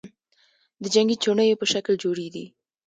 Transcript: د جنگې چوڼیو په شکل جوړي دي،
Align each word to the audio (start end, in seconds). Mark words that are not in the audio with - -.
د 0.81 0.83
جنگې 0.93 1.15
چوڼیو 1.23 1.59
په 1.61 1.65
شکل 1.73 1.93
جوړي 2.03 2.27
دي، 2.35 2.45